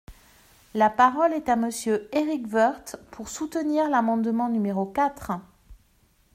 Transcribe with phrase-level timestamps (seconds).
[0.73, 5.31] La parole est à Monsieur Éric Woerth, pour soutenir l’amendement numéro quatre.